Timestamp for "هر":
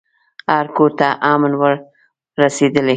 0.51-0.65